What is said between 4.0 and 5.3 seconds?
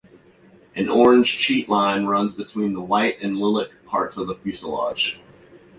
of the fuselage.